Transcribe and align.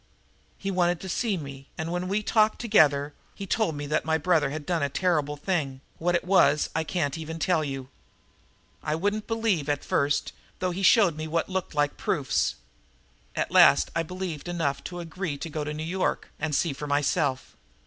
He 0.57 0.71
wanted 0.71 0.99
to 1.01 1.09
see 1.09 1.37
me, 1.37 1.69
and, 1.77 1.91
when 1.91 2.07
we 2.07 2.23
talked 2.23 2.59
together, 2.59 3.13
he 3.35 3.45
told 3.45 3.75
me 3.75 3.85
that 3.85 4.03
my 4.03 4.17
brother 4.17 4.49
had 4.49 4.65
done 4.65 4.81
a 4.81 4.89
terrible 4.89 5.37
thing 5.37 5.79
what 5.99 6.15
it 6.15 6.23
was 6.23 6.71
I 6.75 6.83
can't 6.83 7.13
tell 7.13 7.61
even 7.63 7.67
you. 7.71 7.89
"I 8.81 8.95
wouldn't 8.95 9.27
believe 9.27 9.69
at 9.69 9.83
first, 9.85 10.31
though 10.57 10.71
he 10.71 10.81
showed 10.81 11.15
me 11.15 11.27
what 11.27 11.49
looked 11.49 11.75
like 11.75 11.97
proofs. 11.97 12.55
At 13.35 13.51
last 13.51 13.91
I 13.95 14.01
believed 14.01 14.47
enough 14.47 14.83
to 14.85 15.01
agree 15.01 15.37
to 15.37 15.51
go 15.51 15.63
to 15.63 15.71
New 15.71 15.83
York 15.83 16.31
and 16.39 16.55
see 16.55 16.73
for 16.73 16.87
myself. 16.87 17.55